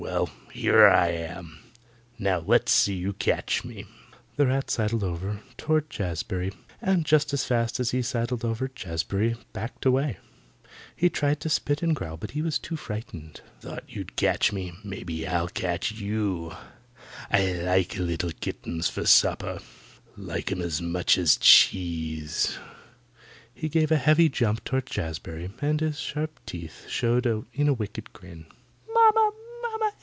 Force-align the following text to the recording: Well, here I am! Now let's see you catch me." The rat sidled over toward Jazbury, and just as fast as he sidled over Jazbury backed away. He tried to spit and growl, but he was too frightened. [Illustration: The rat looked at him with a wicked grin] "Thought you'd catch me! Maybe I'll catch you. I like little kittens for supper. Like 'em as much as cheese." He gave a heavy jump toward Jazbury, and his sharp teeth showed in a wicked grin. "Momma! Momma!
Well, 0.01 0.31
here 0.51 0.87
I 0.87 1.09
am! 1.09 1.59
Now 2.17 2.39
let's 2.39 2.71
see 2.71 2.95
you 2.95 3.13
catch 3.13 3.63
me." 3.63 3.85
The 4.35 4.47
rat 4.47 4.71
sidled 4.71 5.03
over 5.03 5.41
toward 5.57 5.91
Jazbury, 5.91 6.53
and 6.81 7.05
just 7.05 7.33
as 7.33 7.45
fast 7.45 7.79
as 7.79 7.91
he 7.91 8.01
sidled 8.01 8.43
over 8.43 8.67
Jazbury 8.67 9.35
backed 9.53 9.85
away. 9.85 10.17
He 10.95 11.07
tried 11.11 11.39
to 11.41 11.49
spit 11.49 11.83
and 11.83 11.95
growl, 11.95 12.17
but 12.17 12.31
he 12.31 12.41
was 12.41 12.57
too 12.57 12.75
frightened. 12.75 13.41
[Illustration: 13.41 13.61
The 13.61 13.67
rat 13.67 13.73
looked 13.95 14.23
at 14.23 14.49
him 14.49 14.55
with 14.55 14.63
a 14.63 14.65
wicked 14.65 14.75
grin] 14.79 14.79
"Thought 14.79 14.79
you'd 14.79 14.79
catch 14.79 14.79
me! 14.81 14.89
Maybe 14.89 15.27
I'll 15.27 15.47
catch 15.49 15.91
you. 15.91 16.53
I 17.31 17.51
like 17.63 17.95
little 17.95 18.31
kittens 18.31 18.89
for 18.89 19.05
supper. 19.05 19.59
Like 20.17 20.51
'em 20.51 20.61
as 20.61 20.81
much 20.81 21.17
as 21.19 21.37
cheese." 21.37 22.57
He 23.53 23.69
gave 23.69 23.91
a 23.91 23.97
heavy 23.97 24.29
jump 24.29 24.63
toward 24.63 24.87
Jazbury, 24.87 25.51
and 25.61 25.79
his 25.79 25.99
sharp 25.99 26.39
teeth 26.47 26.87
showed 26.89 27.27
in 27.53 27.67
a 27.67 27.73
wicked 27.73 28.11
grin. 28.13 28.47
"Momma! 28.93 29.31
Momma! 29.61 29.93